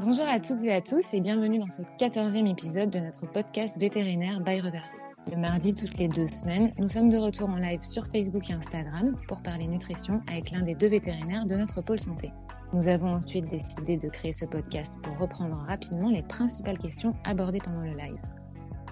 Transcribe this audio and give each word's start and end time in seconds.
Bonjour 0.00 0.28
à 0.28 0.38
toutes 0.38 0.62
et 0.62 0.72
à 0.72 0.80
tous 0.80 1.12
et 1.12 1.20
bienvenue 1.20 1.58
dans 1.58 1.66
ce 1.66 1.82
14e 1.82 2.48
épisode 2.48 2.88
de 2.88 3.00
notre 3.00 3.26
podcast 3.26 3.80
vétérinaire 3.80 4.38
by 4.38 4.60
Reverdy. 4.60 4.96
Le 5.28 5.36
mardi 5.36 5.74
toutes 5.74 5.98
les 5.98 6.06
deux 6.06 6.28
semaines, 6.28 6.72
nous 6.78 6.86
sommes 6.86 7.08
de 7.08 7.16
retour 7.16 7.50
en 7.50 7.56
live 7.56 7.82
sur 7.82 8.06
Facebook 8.06 8.48
et 8.48 8.52
Instagram 8.52 9.16
pour 9.26 9.42
parler 9.42 9.66
nutrition 9.66 10.22
avec 10.30 10.52
l'un 10.52 10.62
des 10.62 10.76
deux 10.76 10.86
vétérinaires 10.86 11.46
de 11.46 11.56
notre 11.56 11.82
pôle 11.82 11.98
santé. 11.98 12.30
Nous 12.72 12.86
avons 12.86 13.12
ensuite 13.12 13.48
décidé 13.48 13.96
de 13.96 14.08
créer 14.08 14.32
ce 14.32 14.44
podcast 14.44 14.98
pour 15.02 15.18
reprendre 15.18 15.58
rapidement 15.66 16.10
les 16.10 16.22
principales 16.22 16.78
questions 16.78 17.16
abordées 17.24 17.60
pendant 17.60 17.82
le 17.82 17.96
live. 17.96 18.22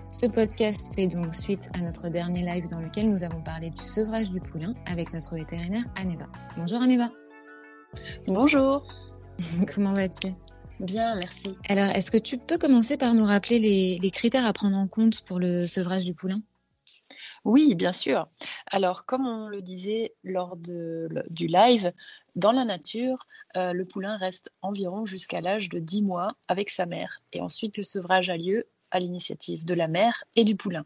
Ce 0.09 0.27
podcast 0.27 0.93
fait 0.97 1.07
donc 1.07 1.33
suite 1.37 1.71
à 1.79 1.83
notre 1.83 2.09
dernier 2.09 2.43
live 2.43 2.67
dans 2.69 2.81
lequel 2.81 3.13
nous 3.13 3.23
avons 3.23 3.43
parlé 3.43 3.71
du 3.71 3.83
sevrage 3.83 4.33
du 4.33 4.41
poulain 4.41 4.75
avec 4.87 5.13
notre 5.13 5.37
vétérinaire 5.37 5.85
Aneba. 5.95 6.27
Bonjour 6.57 6.83
Aneba. 6.83 7.11
Bonjour. 8.27 8.85
Comment 9.73 9.93
vas-tu? 9.93 10.33
Bien, 10.81 11.15
merci. 11.15 11.57
Alors, 11.69 11.91
est-ce 11.97 12.11
que 12.11 12.19
tu 12.19 12.37
peux 12.37 12.59
commencer 12.59 12.97
par 12.97 13.15
nous 13.15 13.25
rappeler 13.25 13.59
les, 13.59 14.11
critères 14.11 14.45
à 14.45 14.53
prendre 14.53 14.77
en 14.77 14.87
compte 14.87 15.23
pour 15.23 15.39
le 15.39 15.67
sevrage 15.67 16.05
du 16.05 16.15
poulain? 16.15 16.41
Oui, 17.45 17.75
bien 17.75 17.93
sûr. 17.93 18.29
Alors, 18.71 19.07
comme 19.07 19.27
on 19.27 19.49
le 19.49 19.61
disait 19.61 20.15
lors 20.23 20.57
du 20.57 21.47
live, 21.47 21.93
dans 22.35 22.53
la 22.53 22.65
nature, 22.65 23.27
euh, 23.57 23.73
le 23.73 23.85
poulain 23.85 24.17
reste 24.19 24.53
environ 24.61 25.07
jusqu'à 25.07 25.41
l'âge 25.41 25.69
de 25.69 25.79
10 25.79 26.03
mois 26.03 26.37
avec 26.49 26.69
sa 26.69 26.85
mère. 26.85 27.23
Et 27.33 27.41
ensuite, 27.41 27.77
le 27.77 27.83
sevrage 27.83 28.29
a 28.29 28.37
lieu 28.37 28.67
à 28.91 29.01
l'initiative 29.01 29.65
de 29.65 29.75
la 29.75 29.89
mère 29.89 30.25
et 30.35 30.45
du 30.45 30.57
poulain. 30.57 30.85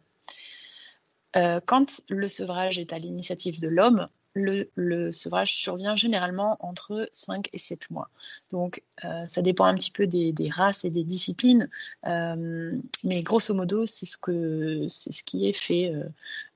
Euh, 1.36 1.60
quand 1.64 2.02
le 2.08 2.28
sevrage 2.28 2.78
est 2.78 2.92
à 2.92 2.98
l'initiative 2.98 3.60
de 3.60 3.68
l'homme, 3.68 4.06
le, 4.34 5.10
sevrage 5.10 5.54
survient 5.54 5.96
généralement 5.96 6.56
entre 6.60 7.08
5 7.12 7.48
et 7.52 7.58
7 7.58 7.90
mois. 7.90 8.10
Donc, 8.50 8.82
euh, 9.04 9.24
ça 9.24 9.42
dépend 9.42 9.64
un 9.64 9.74
petit 9.74 9.90
peu 9.90 10.06
des, 10.06 10.34
races 10.50 10.84
et 10.84 10.90
des 10.90 11.04
disciplines, 11.04 11.68
euh, 12.06 12.76
mais 13.04 13.22
grosso 13.22 13.54
modo, 13.54 13.86
c'est 13.86 14.06
ce, 14.06 14.16
que, 14.16 14.86
c'est 14.88 15.12
ce 15.12 15.22
qui 15.22 15.48
est 15.48 15.52
fait 15.52 15.92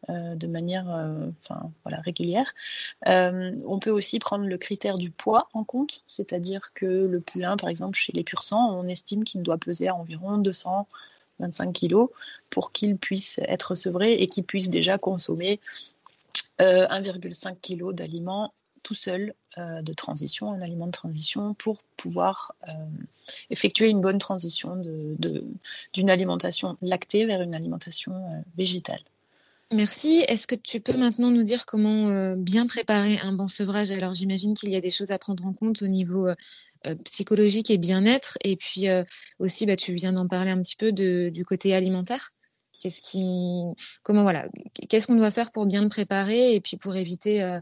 euh, 0.09 0.35
de 0.35 0.47
manière 0.47 0.87
régulière. 1.85 2.53
on 3.07 3.79
peut 3.81 3.91
aussi 3.91 4.19
prendre 4.19 4.47
le 4.47 4.59
critère 4.59 4.99
du 4.99 5.11
poids 5.11 5.49
en 5.53 5.65
compte, 5.65 6.03
c'est-à-dire 6.07 6.73
que 6.75 6.87
le 6.87 7.21
poulain, 7.21 7.57
par 7.57 7.71
exemple, 7.71 7.99
chez 7.99 8.13
les 8.13 8.25
pur 8.25 8.43
sang, 8.43 8.73
on 8.73 8.89
estime 8.89 9.25
qu'il 9.25 9.43
doit 9.43 9.59
peser 9.59 9.89
à 9.89 9.95
environ 9.95 10.39
225 10.39 11.73
kg 11.73 12.07
pour 12.51 12.71
qu'il 12.71 12.97
puisse 12.97 13.41
être 13.49 13.75
sevré 13.75 14.15
et 14.15 14.27
qu'il 14.29 14.45
puisse 14.45 14.71
déjà 14.71 14.99
consommer 14.99 15.61
1,5 16.59 17.49
euh, 17.49 17.55
kg 17.63 17.95
d'aliments 17.95 18.55
tout 18.83 18.95
seul 18.95 19.35
euh, 19.57 19.83
de 19.83 19.93
transition, 19.93 20.53
un 20.53 20.61
aliment 20.61 20.87
de 20.87 20.93
transition 20.93 21.55
pour 21.55 21.83
pouvoir 21.97 22.55
euh, 22.69 22.73
effectuer 23.51 23.89
une 23.89 24.01
bonne 24.01 24.19
transition 24.19 24.77
d'une 24.77 25.17
de, 25.17 26.11
alimentation 26.11 26.77
lactée 26.83 27.25
vers 27.25 27.41
une 27.41 27.55
alimentation 27.55 28.13
végétale. 28.57 29.01
Merci. 29.73 30.25
Est-ce 30.29 30.47
que 30.47 30.55
tu 30.55 30.81
peux 30.81 30.97
maintenant 30.99 31.31
nous 31.31 31.43
dire 31.43 31.65
comment 31.65 32.35
bien 32.37 32.67
préparer 32.67 33.19
un 33.21 33.33
bon 33.33 33.49
sevrage? 33.49 33.91
Alors 33.91 34.13
j'imagine 34.13 34.55
qu'il 34.55 34.71
y 34.71 34.77
a 34.77 34.81
des 34.81 34.91
choses 34.91 35.11
à 35.11 35.19
prendre 35.19 35.45
en 35.47 35.55
compte 35.55 35.81
au 35.81 35.87
niveau 35.87 36.29
psychologique 37.05 37.71
et 37.71 37.79
bien-être. 37.79 38.37
Et 38.45 38.57
puis 38.57 38.85
aussi, 39.39 39.65
bah, 39.65 39.75
tu 39.75 39.95
viens 39.95 40.13
d'en 40.13 40.29
parler 40.29 40.51
un 40.51 40.61
petit 40.61 40.77
peu 40.77 40.93
du 40.93 41.45
côté 41.47 41.75
alimentaire. 41.75 42.31
Qu'est-ce 42.85 43.01
qui, 43.01 43.65
comment 44.03 44.25
voilà, 44.25 44.47
qu'est-ce 44.91 45.07
qu'on 45.07 45.15
doit 45.15 45.31
faire 45.31 45.53
pour 45.53 45.65
bien 45.65 45.81
le 45.81 45.89
préparer 45.89 46.55
et 46.55 46.61
puis 46.61 46.77
pour 46.77 46.95
éviter 46.97 47.43
euh, 47.43 47.59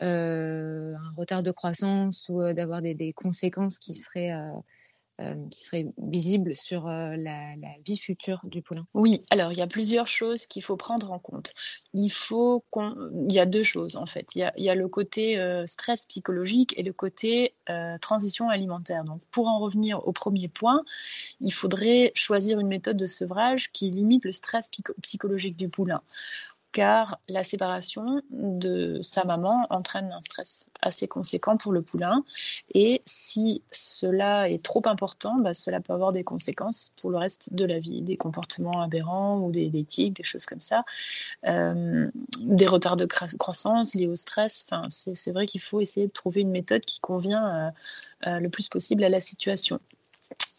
euh, 0.00 0.94
un 0.98 1.14
retard 1.14 1.42
de 1.42 1.50
croissance 1.50 2.24
ou 2.30 2.40
euh, 2.40 2.54
d'avoir 2.54 2.80
des, 2.80 3.12
conséquences 3.12 3.78
qui 3.78 3.92
seraient 3.92 4.32
qui 5.50 5.64
serait 5.64 5.86
visible 5.98 6.54
sur 6.54 6.86
euh, 6.86 7.16
la, 7.16 7.54
vie 7.84 7.96
future 7.96 8.40
du 8.44 8.62
poulain 8.62 8.86
Oui, 8.94 9.22
alors 9.30 9.52
il 9.52 9.58
y 9.58 9.62
a 9.62 9.66
plusieurs 9.66 10.06
choses 10.06 10.46
qu'il 10.46 10.62
faut 10.62 10.76
prendre 10.76 11.12
en 11.12 11.18
compte. 11.18 11.52
Il 11.94 12.10
faut 12.10 12.64
qu'on... 12.70 12.94
Y 13.28 13.38
a 13.38 13.46
deux 13.46 13.62
choses 13.62 13.96
en 13.96 14.06
fait. 14.06 14.34
Il 14.34 14.50
y 14.56 14.68
a, 14.68 14.74
le 14.74 14.88
côté 14.88 15.38
euh, 15.38 15.66
stress 15.66 16.06
psychologique 16.06 16.74
et 16.78 16.82
le 16.82 16.92
côté 16.92 17.54
transition 18.00 18.48
alimentaire. 18.50 19.04
Donc 19.04 19.22
pour 19.30 19.48
en 19.48 19.58
revenir 19.58 20.06
au 20.06 20.12
premier 20.12 20.48
point, 20.48 20.82
il 21.40 21.52
faudrait 21.52 22.12
choisir 22.14 22.60
une 22.60 22.68
méthode 22.68 22.96
de 22.96 23.06
sevrage 23.06 23.72
qui 23.72 23.90
limite 23.90 24.24
le 24.24 24.32
stress 24.32 24.70
psychologique 25.00 25.56
du 25.56 25.68
poulain 25.68 26.02
car 26.72 27.20
la 27.28 27.44
séparation 27.44 28.22
de 28.30 28.98
sa 29.02 29.24
maman 29.24 29.66
entraîne 29.68 30.10
un 30.10 30.22
stress 30.22 30.70
assez 30.80 31.06
conséquent 31.06 31.56
pour 31.58 31.70
le 31.70 31.82
poulain. 31.82 32.24
Et 32.74 33.02
si 33.04 33.62
cela 33.70 34.48
est 34.48 34.62
trop 34.62 34.82
important, 34.86 35.36
bah, 35.38 35.52
cela 35.52 35.80
peut 35.80 35.92
avoir 35.92 36.12
des 36.12 36.24
conséquences 36.24 36.92
pour 37.00 37.10
le 37.10 37.18
reste 37.18 37.52
de 37.52 37.64
la 37.64 37.78
vie, 37.78 38.00
des 38.00 38.16
comportements 38.16 38.80
aberrants 38.80 39.38
ou 39.38 39.50
des, 39.52 39.68
des 39.68 39.84
tics, 39.84 40.14
des 40.14 40.22
choses 40.22 40.46
comme 40.46 40.62
ça, 40.62 40.84
euh, 41.46 42.10
des 42.40 42.66
retards 42.66 42.96
de 42.96 43.06
croissance 43.06 43.94
liés 43.94 44.08
au 44.08 44.16
stress. 44.16 44.66
Enfin, 44.66 44.86
c'est 44.88 45.32
vrai 45.32 45.44
qu'il 45.46 45.60
faut 45.60 45.80
essayer 45.80 46.06
de 46.06 46.12
trouver 46.12 46.40
une 46.40 46.50
méthode 46.50 46.84
qui 46.84 47.00
convient 47.00 47.46
euh, 47.46 47.70
euh, 48.28 48.40
le 48.40 48.48
plus 48.48 48.68
possible 48.68 49.04
à 49.04 49.10
la 49.10 49.20
situation. 49.20 49.78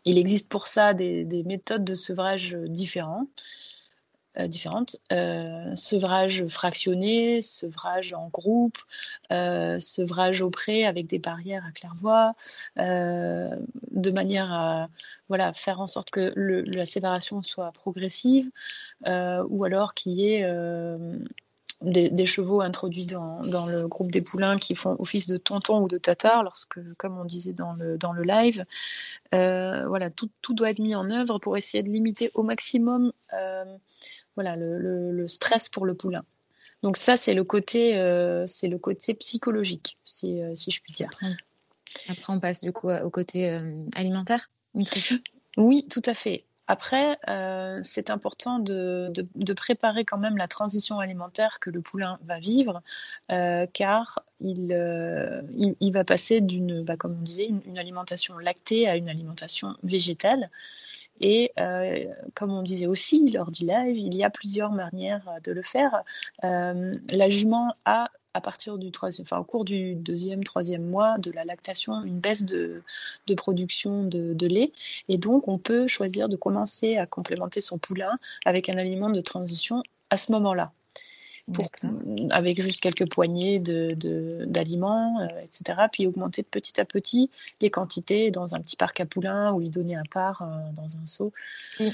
Il 0.06 0.18
existe 0.18 0.50
pour 0.50 0.68
ça 0.68 0.94
des, 0.94 1.24
des 1.24 1.44
méthodes 1.44 1.84
de 1.84 1.96
sevrage 1.96 2.56
différentes. 2.68 3.30
Euh, 4.40 4.48
différentes. 4.48 4.96
Euh, 5.12 5.76
sevrage 5.76 6.48
fractionné, 6.48 7.44
sevrage 7.44 8.16
en 8.16 8.30
groupe, 8.30 8.80
euh, 9.32 9.78
sevrage 9.78 10.42
au 10.42 10.50
pré 10.50 10.88
avec 10.88 11.06
des 11.06 11.20
barrières 11.20 11.64
à 11.68 11.72
claire-voie, 11.72 12.34
de 12.76 14.12
manière 14.12 14.52
à 14.52 14.90
voilà, 15.30 15.54
faire 15.54 15.80
en 15.82 15.86
sorte 15.86 16.10
que 16.10 16.34
la 16.36 16.88
séparation 16.88 17.44
soit 17.44 17.72
progressive, 17.74 18.50
ou 19.06 19.64
alors 19.66 19.94
qu'il 19.94 20.14
y 20.14 20.34
ait 20.34 20.50
des, 21.84 22.26
chevaux 22.26 22.62
introduits 22.62 23.06
dans, 23.06 23.68
le 23.68 23.88
groupe 23.88 24.12
des 24.12 24.22
poulains 24.22 24.58
qui 24.58 24.74
font 24.74 24.96
office 24.98 25.28
de 25.28 25.38
tonton 25.38 25.80
ou 25.84 25.88
de 25.88 26.00
tatar, 26.00 26.42
lorsque, 26.44 26.80
comme 26.98 27.20
on 27.20 27.26
disait 27.26 27.54
dans 27.54 27.74
le, 27.74 28.00
dans 28.00 28.14
le 28.14 28.24
live, 28.24 28.66
voilà, 29.32 30.10
tout, 30.10 30.30
tout, 30.42 30.56
doit 30.56 30.72
être 30.72 30.80
mis 30.80 30.96
en 30.96 31.12
œuvre 31.12 31.38
pour 31.38 31.56
essayer 31.56 31.84
de 31.84 31.90
limiter 31.90 32.32
au 32.34 32.42
maximum 32.42 33.12
voilà, 34.36 34.56
le, 34.56 35.28
stress 35.28 35.70
pour 35.70 35.86
le 35.86 35.94
poulain. 35.94 36.24
Donc 36.82 36.98
ça, 36.98 37.16
c'est 37.16 37.34
le 37.34 37.44
côté, 37.44 37.98
euh, 37.98 38.46
c'est 38.48 38.68
le 38.68 38.78
côté 38.78 39.14
psychologique, 39.14 39.98
si, 40.04 40.42
euh, 40.42 40.54
si, 40.54 40.72
je 40.72 40.82
puis 40.82 40.94
dire. 40.94 41.10
Après, 42.10 42.34
on 42.34 42.40
passe 42.40 42.62
du 42.62 42.74
coup 42.74 42.90
au 42.90 43.10
côté 43.10 43.52
euh, 43.52 43.58
alimentaire, 43.96 44.50
nutrition. 44.74 45.18
Oui, 45.56 45.88
tout 45.90 46.02
à 46.06 46.14
fait. 46.14 46.44
Après, 46.66 47.18
c'est 47.84 48.10
important 48.10 48.58
de, 48.58 49.12
de, 49.14 49.54
préparer 49.54 50.06
quand 50.06 50.18
même 50.18 50.38
la 50.38 50.48
transition 50.48 51.00
alimentaire 51.00 51.60
que 51.60 51.70
le 51.70 51.82
poulain 51.82 52.20
va 52.24 52.40
vivre, 52.40 52.82
car 53.28 54.24
il, 54.40 55.76
il, 55.80 55.92
va 55.92 56.06
passer 56.06 56.40
d'une, 56.40 56.82
bah, 56.82 56.96
comme 56.96 57.18
on 57.20 57.22
disait, 57.22 57.48
une, 57.48 57.78
alimentation 57.78 58.38
lactée 58.38 58.88
à 58.88 58.96
une 58.96 59.10
alimentation 59.10 59.76
végétale. 59.84 60.50
Et 61.20 61.52
euh, 61.60 62.06
comme 62.34 62.52
on 62.52 62.62
disait 62.62 62.88
aussi 62.88 63.30
lors 63.32 63.52
du 63.52 63.66
live, 63.66 63.98
il 63.98 64.16
y 64.16 64.24
a 64.24 64.30
plusieurs 64.30 64.72
manières 64.72 65.40
de 65.44 65.52
le 65.52 65.62
faire. 65.62 66.04
Euh, 66.44 66.94
la 67.12 67.30
jument 67.30 67.76
a 67.86 68.10
à 68.34 68.42
partir 68.42 68.78
du 68.80 68.92
troisième, 68.92 69.28
au 69.32 69.44
cours 69.44 69.64
du 69.64 69.94
deuxième, 69.94 70.44
troisième 70.44 70.84
mois 70.84 71.20
de 71.20 71.32
la 71.32 71.46
lactation, 71.46 72.04
une 72.04 72.20
baisse 72.20 72.46
de, 72.46 72.82
de 73.28 73.36
production 73.36 74.04
de, 74.04 74.34
de, 74.34 74.48
lait. 74.48 74.72
Et 75.08 75.18
donc, 75.20 75.48
on 75.48 75.60
peut 75.60 75.86
choisir 75.88 76.30
de 76.30 76.36
commencer 76.36 76.98
à 76.98 77.06
complémenter 77.06 77.62
son 77.62 77.78
poulain 77.78 78.18
avec 78.46 78.70
un 78.70 78.78
aliment 78.78 79.12
de 79.12 79.22
transition 79.22 79.84
à 80.10 80.18
ce 80.18 80.32
moment-là 80.32 80.72
avec 82.32 82.62
juste 82.62 82.80
quelques 82.80 83.10
poignées 83.10 83.60
d'aliments, 83.60 85.20
de, 85.20 85.34
euh, 85.34 85.42
etc. 85.42 85.88
Puis 85.92 86.08
augmenter 86.08 86.42
de 86.42 86.48
petit 86.48 86.80
à 86.80 86.86
petit 86.86 87.30
les 87.62 87.70
quantités 87.70 88.32
dans 88.32 88.56
un 88.56 88.62
petit 88.62 88.76
parc 88.76 89.00
à 89.00 89.06
poulains 89.06 89.52
ou 89.54 89.60
lui 89.60 89.70
donner 89.70 89.96
un 89.96 90.06
part 90.10 90.42
euh, 90.42 90.72
dans 90.74 90.98
un 90.98 91.06
seau. 91.06 91.34
Si, 91.56 91.92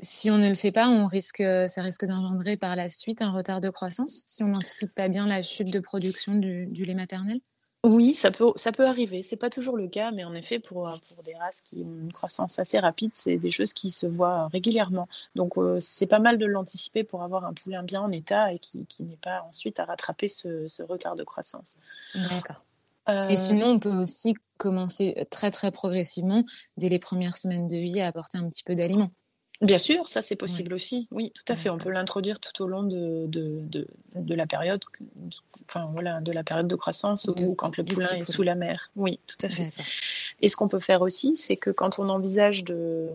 si 0.00 0.30
on 0.30 0.38
ne 0.38 0.48
le 0.48 0.54
fait 0.54 0.72
pas, 0.72 0.88
on 0.88 1.06
risque, 1.06 1.42
ça 1.66 1.82
risque 1.82 2.04
d'engendrer 2.04 2.56
par 2.56 2.76
la 2.76 2.88
suite 2.88 3.22
un 3.22 3.30
retard 3.30 3.60
de 3.60 3.70
croissance 3.70 4.22
si 4.26 4.42
on 4.42 4.48
n'anticipe 4.48 4.94
pas 4.94 5.08
bien 5.08 5.26
la 5.26 5.42
chute 5.42 5.70
de 5.70 5.80
production 5.80 6.34
du, 6.34 6.66
du 6.66 6.84
lait 6.84 6.94
maternel? 6.94 7.40
Oui, 7.84 8.14
ça 8.14 8.30
peut, 8.30 8.52
ça 8.56 8.70
peut 8.70 8.86
arriver. 8.86 9.22
C'est 9.22 9.36
pas 9.36 9.50
toujours 9.50 9.76
le 9.76 9.88
cas, 9.88 10.12
mais 10.12 10.22
en 10.24 10.34
effet, 10.34 10.60
pour, 10.60 10.88
euh, 10.88 10.92
pour 11.12 11.24
des 11.24 11.34
races 11.34 11.60
qui 11.60 11.78
ont 11.78 11.98
une 12.00 12.12
croissance 12.12 12.58
assez 12.60 12.78
rapide, 12.78 13.10
c'est 13.14 13.38
des 13.38 13.50
choses 13.50 13.72
qui 13.72 13.90
se 13.90 14.06
voient 14.06 14.46
régulièrement. 14.48 15.08
Donc, 15.34 15.58
euh, 15.58 15.78
c'est 15.80 16.06
pas 16.06 16.20
mal 16.20 16.38
de 16.38 16.46
l'anticiper 16.46 17.02
pour 17.02 17.22
avoir 17.22 17.44
un 17.44 17.52
poulain 17.52 17.82
bien 17.82 18.02
en 18.02 18.12
état 18.12 18.52
et 18.52 18.58
qui, 18.58 18.86
qui 18.86 19.02
n'ait 19.02 19.16
pas 19.16 19.44
ensuite 19.48 19.80
à 19.80 19.84
rattraper 19.84 20.28
ce, 20.28 20.68
ce 20.68 20.82
retard 20.84 21.16
de 21.16 21.24
croissance. 21.24 21.76
D'accord. 22.14 22.62
Euh... 23.08 23.28
Et 23.28 23.36
sinon, 23.36 23.70
on 23.70 23.78
peut 23.80 23.96
aussi 23.96 24.34
commencer 24.58 25.26
très 25.30 25.50
très 25.50 25.72
progressivement, 25.72 26.44
dès 26.76 26.88
les 26.88 27.00
premières 27.00 27.36
semaines 27.36 27.66
de 27.66 27.76
vie, 27.76 28.00
à 28.00 28.06
apporter 28.06 28.38
un 28.38 28.48
petit 28.48 28.62
peu 28.62 28.76
d'aliments. 28.76 29.10
Bien 29.62 29.78
sûr, 29.78 30.08
ça 30.08 30.22
c'est 30.22 30.34
possible 30.34 30.74
aussi. 30.74 31.06
Oui, 31.12 31.30
tout 31.30 31.50
à 31.52 31.56
fait. 31.56 31.70
On 31.70 31.78
peut 31.78 31.90
l'introduire 31.90 32.40
tout 32.40 32.62
au 32.62 32.66
long 32.66 32.82
de, 32.82 33.26
de, 33.28 33.86
de, 34.16 34.34
la 34.34 34.46
période, 34.46 34.82
enfin 35.68 35.88
voilà, 35.92 36.20
de 36.20 36.32
la 36.32 36.42
période 36.42 36.66
de 36.66 36.74
croissance 36.74 37.28
ou 37.28 37.54
quand 37.54 37.76
le 37.76 37.84
poulain 37.84 38.10
est 38.10 38.30
sous 38.30 38.42
la 38.42 38.56
mer. 38.56 38.90
Oui, 38.96 39.20
tout 39.28 39.46
à 39.46 39.48
fait. 39.48 39.72
Et 40.40 40.48
ce 40.48 40.56
qu'on 40.56 40.66
peut 40.66 40.80
faire 40.80 41.00
aussi, 41.00 41.36
c'est 41.36 41.56
que 41.56 41.70
quand 41.70 42.00
on 42.00 42.08
envisage 42.08 42.64
de, 42.64 43.08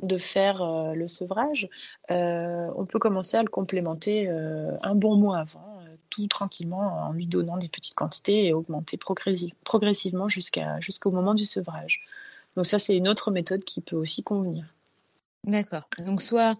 de 0.00 0.16
faire 0.16 0.62
euh, 0.62 0.94
le 0.94 1.06
sevrage, 1.06 1.68
euh, 2.10 2.70
on 2.74 2.86
peut 2.86 2.98
commencer 2.98 3.36
à 3.36 3.42
le 3.42 3.50
complémenter 3.50 4.28
euh, 4.30 4.72
un 4.82 4.94
bon 4.94 5.16
mois 5.16 5.38
avant, 5.38 5.80
tout 6.08 6.26
tranquillement 6.26 7.06
en 7.06 7.12
lui 7.12 7.26
donnant 7.26 7.58
des 7.58 7.68
petites 7.68 7.94
quantités 7.94 8.46
et 8.46 8.54
augmenter 8.54 8.98
progressivement 9.62 10.30
jusqu'à, 10.30 10.80
jusqu'au 10.80 11.10
moment 11.10 11.34
du 11.34 11.44
sevrage. 11.44 12.00
Donc 12.56 12.64
ça, 12.64 12.78
c'est 12.78 12.96
une 12.96 13.08
autre 13.08 13.30
méthode 13.30 13.62
qui 13.64 13.82
peut 13.82 13.96
aussi 13.96 14.22
convenir. 14.22 14.64
D'accord. 15.46 15.88
Donc 15.98 16.20
soit 16.22 16.56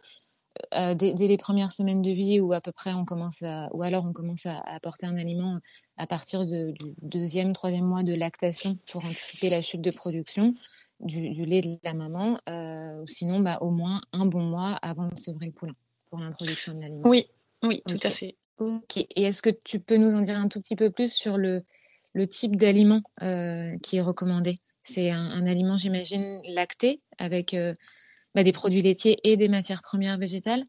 euh, 0.75 0.95
dès, 0.95 1.13
les 1.13 1.37
premières 1.37 1.73
semaines 1.73 2.03
de 2.03 2.11
vie 2.11 2.41
ou 2.41 2.53
à 2.53 2.61
peu 2.61 2.73
près 2.73 2.93
on 2.95 3.05
commence 3.05 3.43
à, 3.43 3.69
ou 3.73 3.83
alors 3.83 4.07
on 4.07 4.13
commence 4.13 4.47
à, 4.47 4.59
apporter 4.61 5.07
un 5.07 5.17
aliment 5.17 5.59
à 5.97 6.07
partir 6.07 6.47
du 6.47 6.73
deuxième, 7.03 7.53
troisième 7.53 7.85
mois 7.85 8.03
de 8.03 8.15
lactation 8.15 8.79
pour 8.91 9.05
anticiper 9.05 9.51
la 9.51 9.61
chute 9.61 9.83
de 9.83 9.91
production 9.91 10.55
du, 11.01 11.45
lait 11.45 11.61
de 11.61 11.77
la 11.85 11.93
maman, 11.93 12.39
euh, 12.49 13.03
ou 13.03 13.07
sinon 13.07 13.41
bah, 13.41 13.59
au 13.61 13.71
moins 13.71 14.01
un 14.13 14.25
bon 14.25 14.43
mois 14.43 14.79
avant 14.81 15.09
de 15.09 15.19
sevrer 15.19 15.47
le 15.47 15.53
poulain 15.53 15.75
pour 16.09 16.21
l'introduction 16.21 16.73
de 16.73 16.81
l'aliment. 16.81 17.03
Oui, 17.05 17.27
oui, 17.63 17.83
tout 17.87 17.99
à 18.03 18.11
fait. 18.11 18.37
Ok. 18.59 18.97
Et 18.97 19.25
est-ce 19.25 19.43
que 19.43 19.51
tu 19.51 19.81
peux 19.81 19.97
nous 19.97 20.15
en 20.15 20.23
dire 20.23 20.39
un 20.39 20.49
tout 20.49 20.61
petit 20.61 20.77
peu 20.77 20.91
plus 20.91 21.13
sur 21.13 21.37
le, 21.37 21.65
le 22.15 22.27
type 22.27 22.57
d'aliment 22.57 23.03
euh, 23.23 23.77
qui 23.83 23.99
est 23.99 24.03
recommandé? 24.03 24.55
C'est 24.85 25.11
un, 25.11 25.31
un, 25.33 25.47
aliment, 25.47 25.77
j'imagine, 25.77 26.41
lacté 26.47 27.03
avec 27.19 27.55
bah, 28.37 28.45
des 28.45 28.53
produits 28.53 28.83
laitiers 28.83 29.19
et 29.25 29.37
des 29.37 29.49
matières 29.49 29.83
premières 29.83 30.19
végétales 30.19 30.63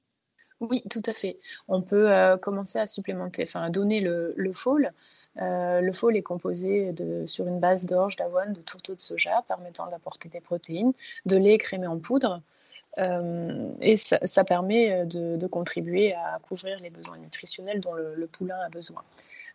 oui, 0.59 0.81
tout 0.89 1.03
à 1.05 1.13
fait. 1.13 1.37
On 1.67 1.83
peut 1.83 2.11
euh, 2.11 2.35
commencer 2.35 2.79
à 2.79 2.87
supplémenter, 2.87 3.43
enfin 3.43 3.61
à 3.61 3.69
donner 3.69 3.99
le, 3.99 4.33
le. 4.35 4.51
Euh, 5.39 5.81
le 5.81 5.93
fôle 5.93 6.17
est 6.17 6.23
composé 6.23 6.93
de, 6.93 7.27
sur 7.27 7.47
une 7.47 7.59
base 7.59 7.85
d'orge, 7.85 8.15
d'avoine, 8.15 8.53
de 8.53 8.61
tourteau 8.61 8.95
de 8.95 8.99
soja, 8.99 9.43
permettant 9.47 9.85
d'apporter 9.85 10.29
des 10.29 10.41
protéines, 10.41 10.93
de 11.27 11.37
lait 11.37 11.53
écrémé 11.53 11.85
en 11.85 11.99
poudre. 11.99 12.41
Euh, 12.97 13.69
et 13.81 13.97
ça, 13.97 14.43
permet 14.45 15.05
de, 15.05 15.45
contribuer 15.45 16.13
à 16.13 16.39
couvrir 16.41 16.79
les 16.79 16.89
besoins 16.89 17.17
nutritionnels 17.17 17.79
dont 17.79 17.93
le, 17.93 18.25
poulain 18.25 18.57
a 18.65 18.69
besoin. 18.69 19.03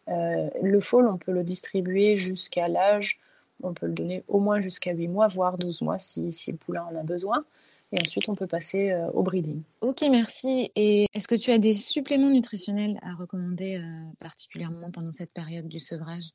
le 0.06 0.79
fôle, 0.79 1.09
on 1.09 1.17
peut 1.17 1.32
le 1.32 1.43
distribuer 1.43 2.14
jusqu'à 2.14 2.69
l'âge, 2.69 3.19
on 3.64 3.75
peut 3.75 3.87
le 3.87 3.93
donner 3.93 4.23
au 4.29 4.38
moins 4.38 4.61
jusqu'à 4.61 4.93
8 4.93 5.09
mois, 5.09 5.26
voire 5.26 5.59
12 5.59 5.82
mois 5.82 5.99
si, 5.99 6.31
si 6.31 6.53
le 6.53 6.59
poulain 6.59 6.85
en 6.85 6.94
a 6.94 7.03
besoin 7.03 7.44
et 7.92 8.00
ensuite 8.00 8.28
on 8.28 8.34
peut 8.34 8.46
passer 8.46 8.90
euh, 8.90 9.08
au 9.10 9.22
breeding. 9.22 9.62
Ok, 9.80 10.02
merci. 10.10 10.70
Et 10.74 11.06
est-ce 11.14 11.28
que 11.28 11.34
tu 11.34 11.50
as 11.50 11.58
des 11.58 11.74
suppléments 11.74 12.30
nutritionnels 12.30 12.98
à 13.02 13.14
recommander 13.14 13.76
euh, 13.76 13.84
particulièrement 14.18 14.90
pendant 14.90 15.12
cette 15.12 15.32
période 15.34 15.68
du 15.68 15.78
sevrage? 15.78 16.30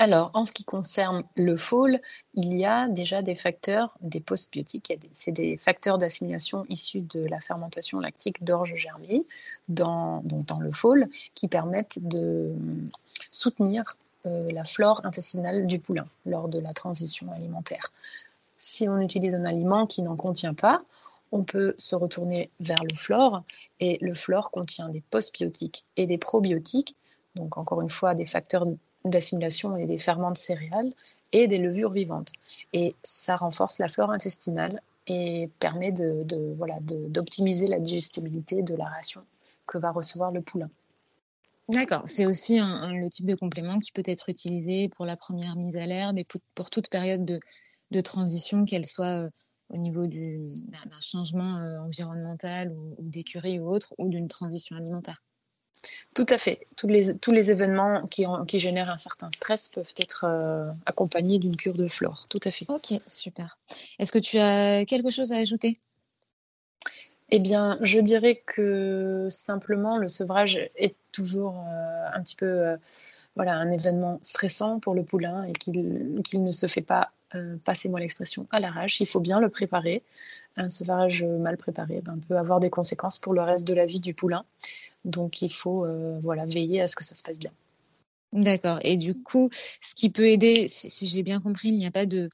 Alors, 0.00 0.30
en 0.34 0.44
ce 0.44 0.52
qui 0.52 0.64
concerne 0.64 1.24
le 1.36 1.56
fôle, 1.56 2.00
il 2.34 2.56
y 2.56 2.64
a 2.64 2.86
déjà 2.88 3.20
des 3.20 3.34
facteurs, 3.34 3.96
des 4.00 4.20
postbiotiques, 4.20 4.92
c'est 5.10 5.32
des 5.32 5.56
facteurs 5.56 5.98
d'assimilation 5.98 6.64
issus 6.68 7.00
de 7.00 7.26
la 7.26 7.40
fermentation 7.40 7.98
lactique 7.98 8.44
d'orge 8.44 8.76
germie 8.76 9.26
dans, 9.68 10.22
dans 10.22 10.60
le 10.60 10.70
fôle 10.70 11.08
qui 11.34 11.48
permettent 11.48 11.98
de 12.06 12.54
soutenir 13.32 13.96
euh, 14.26 14.52
la 14.52 14.64
flore 14.64 15.00
intestinale 15.04 15.66
du 15.66 15.80
poulain 15.80 16.06
lors 16.26 16.48
de 16.48 16.60
la 16.60 16.72
transition 16.74 17.32
alimentaire 17.32 17.92
si 18.58 18.88
on 18.88 19.00
utilise 19.00 19.34
un 19.34 19.44
aliment 19.44 19.86
qui 19.86 20.02
n'en 20.02 20.16
contient 20.16 20.54
pas, 20.54 20.82
on 21.30 21.44
peut 21.44 21.72
se 21.76 21.94
retourner 21.94 22.50
vers 22.60 22.82
le 22.82 22.96
flore 22.96 23.44
et 23.80 23.98
le 24.00 24.14
flore 24.14 24.50
contient 24.50 24.88
des 24.88 25.00
postbiotiques 25.00 25.84
et 25.96 26.06
des 26.06 26.18
probiotiques, 26.18 26.96
donc 27.36 27.56
encore 27.56 27.80
une 27.80 27.90
fois 27.90 28.14
des 28.14 28.26
facteurs 28.26 28.66
d'assimilation 29.04 29.76
et 29.76 29.86
des 29.86 29.98
ferments 29.98 30.32
de 30.32 30.36
céréales 30.36 30.92
et 31.32 31.46
des 31.46 31.58
levures 31.58 31.92
vivantes. 31.92 32.32
Et 32.72 32.94
ça 33.02 33.36
renforce 33.36 33.78
la 33.78 33.88
flore 33.88 34.10
intestinale 34.10 34.82
et 35.06 35.48
permet 35.60 35.92
de, 35.92 36.54
voilà, 36.56 36.78
d'optimiser 36.80 37.66
la 37.66 37.78
digestibilité 37.78 38.62
de 38.62 38.74
la 38.74 38.86
ration 38.86 39.22
que 39.66 39.78
va 39.78 39.90
recevoir 39.90 40.32
le 40.32 40.40
poulain. 40.40 40.70
D'accord, 41.68 42.02
c'est 42.06 42.24
aussi 42.24 42.58
le 42.58 43.08
type 43.08 43.26
de 43.26 43.34
complément 43.34 43.78
qui 43.78 43.92
peut 43.92 44.02
être 44.06 44.30
utilisé 44.30 44.88
pour 44.88 45.04
la 45.04 45.18
première 45.18 45.54
mise 45.54 45.76
à 45.76 45.84
l'herbe 45.84 46.18
et 46.18 46.26
pour 46.54 46.70
toute 46.70 46.88
période 46.88 47.26
de, 47.26 47.40
de 47.90 48.00
transition, 48.00 48.64
qu'elle 48.64 48.86
soit 48.86 49.24
euh, 49.24 49.30
au 49.70 49.76
niveau 49.76 50.06
d'un 50.06 51.00
changement 51.00 51.56
euh, 51.56 51.78
environnemental 51.80 52.72
ou, 52.72 52.94
d'écurie 52.98 53.58
ou 53.58 53.68
autre, 53.68 53.94
ou 53.98 54.08
d'une 54.08 54.28
transition 54.28 54.76
alimentaire. 54.76 55.22
Tout 56.14 56.26
à 56.28 56.38
fait. 56.38 56.66
Tous 56.76 56.88
les, 56.88 57.16
tous 57.18 57.30
les 57.30 57.50
événements 57.52 58.06
qui, 58.08 58.24
qui 58.48 58.58
génèrent 58.58 58.90
un 58.90 58.96
certain 58.96 59.30
stress 59.30 59.68
peuvent 59.68 59.94
être 59.98 60.24
euh, 60.24 60.70
accompagnés 60.86 61.38
d'une 61.38 61.56
cure 61.56 61.74
de 61.74 61.86
flore. 61.86 62.26
Tout 62.28 62.40
à 62.44 62.50
fait. 62.50 62.66
Ok, 62.68 63.00
super. 63.06 63.58
Est-ce 63.98 64.10
que 64.10 64.18
tu 64.18 64.38
as 64.38 64.84
quelque 64.86 65.10
chose 65.10 65.30
à 65.30 65.36
ajouter? 65.36 65.78
Eh 67.30 67.38
bien, 67.38 67.78
je 67.82 68.00
dirais 68.00 68.42
que 68.44 69.28
simplement 69.30 69.98
le 69.98 70.08
sevrage 70.08 70.68
est 70.76 70.96
toujours 71.12 71.56
un 71.58 72.22
petit 72.22 72.36
peu 72.36 72.76
voilà, 73.36 73.54
un 73.54 73.70
événement 73.70 74.18
stressant 74.22 74.80
pour 74.80 74.94
le 74.94 75.04
poulain 75.04 75.44
et 75.44 75.52
qu'il 75.52 76.42
ne 76.42 76.50
se 76.50 76.66
fait 76.66 76.82
pas 76.82 77.12
euh, 77.34 77.56
passez-moi 77.64 78.00
l'expression, 78.00 78.46
à 78.50 78.60
l'arrache. 78.60 79.00
Il 79.00 79.06
faut 79.06 79.20
bien 79.20 79.40
le 79.40 79.48
préparer. 79.48 80.02
Un 80.56 80.68
sevrage 80.68 81.24
mal 81.24 81.56
préparé 81.56 82.00
ben, 82.02 82.18
peut 82.28 82.36
avoir 82.36 82.60
des 82.60 82.70
conséquences 82.70 83.18
pour 83.18 83.32
le 83.32 83.42
reste 83.42 83.66
de 83.66 83.74
la 83.74 83.86
vie 83.86 84.00
du 84.00 84.14
poulain. 84.14 84.44
Donc 85.04 85.42
il 85.42 85.52
faut 85.52 85.84
euh, 85.84 86.18
voilà, 86.22 86.46
veiller 86.46 86.80
à 86.80 86.86
ce 86.86 86.96
que 86.96 87.04
ça 87.04 87.14
se 87.14 87.22
passe 87.22 87.38
bien. 87.38 87.52
D'accord. 88.32 88.78
Et 88.82 88.96
du 88.96 89.14
coup, 89.14 89.48
ce 89.80 89.94
qui 89.94 90.10
peut 90.10 90.28
aider, 90.28 90.68
si 90.68 91.06
j'ai 91.06 91.22
bien 91.22 91.40
compris, 91.40 91.68
il 91.68 91.78
n'y 91.78 91.86
a 91.86 91.90
pas 91.90 92.04
de, 92.04 92.28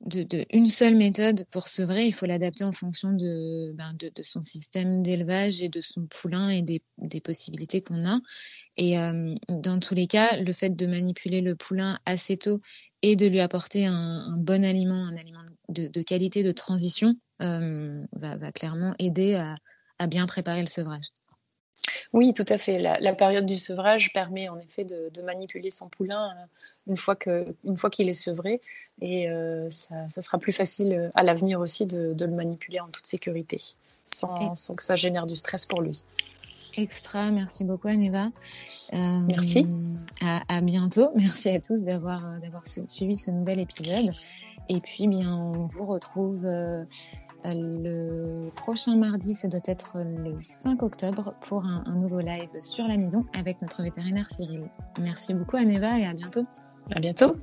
de, 0.00 0.46
une 0.50 0.66
seule 0.66 0.96
méthode 0.96 1.44
pour 1.50 1.68
sevrer, 1.68 2.06
il 2.06 2.12
faut 2.12 2.26
l'adapter 2.26 2.64
en 2.64 2.72
fonction 2.72 3.12
de, 3.12 3.72
ben 3.74 3.94
de, 3.98 4.10
son 4.22 4.40
système 4.40 5.02
d'élevage 5.02 5.62
et 5.62 5.68
de 5.68 5.80
son 5.80 6.06
poulain 6.06 6.48
et 6.48 6.62
des, 6.62 7.20
possibilités 7.20 7.82
qu'on 7.82 8.06
a. 8.08 8.20
Et 8.76 8.98
euh, 8.98 9.34
dans 9.48 9.78
tous 9.78 9.94
les 9.94 10.06
cas, 10.06 10.36
le 10.36 10.52
fait 10.52 10.70
de 10.70 10.86
manipuler 10.86 11.40
le 11.42 11.54
poulain 11.54 11.98
assez 12.06 12.36
tôt 12.36 12.58
et 13.02 13.16
de 13.16 13.26
lui 13.26 13.40
apporter 13.40 13.86
un, 13.86 14.36
bon 14.38 14.64
aliment, 14.64 15.06
un 15.06 15.16
aliment 15.16 15.44
de, 15.68 16.02
qualité 16.02 16.42
de 16.42 16.52
transition, 16.52 17.14
euh, 17.42 18.02
va, 18.12 18.52
clairement 18.52 18.94
aider 18.98 19.34
à 19.98 20.06
bien 20.06 20.26
préparer 20.26 20.62
le 20.62 20.68
sevrage. 20.68 21.06
Oui, 22.12 22.32
tout 22.32 22.44
à 22.48 22.58
fait. 22.58 22.78
La, 22.78 23.12
période 23.14 23.46
du 23.46 23.56
sevrage 23.56 24.12
permet 24.12 24.48
en 24.48 24.58
effet 24.58 24.84
de, 24.84 25.22
manipuler 25.22 25.70
son 25.70 25.88
poulain 25.88 26.30
euh, 26.88 27.44
une 27.66 27.76
fois 27.76 27.90
qu'il 27.90 28.08
est 28.08 28.14
sevré 28.14 28.60
et 29.00 29.28
euh, 29.28 29.68
ça, 29.70 30.08
sera 30.08 30.38
plus 30.38 30.52
facile 30.52 30.92
euh, 30.92 31.10
à 31.14 31.22
l'avenir 31.22 31.60
aussi 31.60 31.86
de, 31.86 32.16
le 32.18 32.32
manipuler 32.32 32.80
en 32.80 32.88
toute 32.88 33.06
sécurité 33.06 33.58
sans, 34.04 34.54
que 34.74 34.82
ça 34.82 34.96
génère 34.96 35.26
du 35.26 35.36
stress 35.36 35.66
pour 35.66 35.82
lui. 35.82 36.02
Extra, 36.76 37.30
merci 37.30 37.64
beaucoup 37.64 37.88
Aneva. 37.88 38.30
merci. 38.92 39.66
À, 40.20 40.60
bientôt. 40.62 41.10
Merci 41.14 41.50
à 41.50 41.60
tous 41.60 41.82
d'avoir 41.82 42.22
suivi 42.86 43.16
ce 43.16 43.30
nouvel 43.30 43.60
épisode. 43.60 44.12
Et 44.68 44.80
puis, 44.80 45.08
bien, 45.08 45.34
on 45.34 45.66
vous 45.66 45.86
retrouve 45.86 46.46
le 47.44 48.50
prochain 48.54 48.96
mardi, 48.96 49.34
ça 49.34 49.48
doit 49.48 49.60
être 49.64 49.98
le 49.98 50.38
5 50.38 50.82
octobre, 50.82 51.32
pour 51.40 51.64
un, 51.64 51.84
nouveau 51.94 52.20
live 52.20 52.50
sur 52.62 52.86
la 52.86 52.96
maison 52.96 53.24
avec 53.32 53.60
notre 53.62 53.82
vétérinaire 53.82 54.28
Cyril. 54.30 54.70
Merci 54.98 55.34
beaucoup 55.34 55.56
Aneva 55.56 55.98
et 55.98 56.06
à 56.06 56.14
bientôt. 56.14 56.42
À 56.94 57.00
bientôt. 57.00 57.36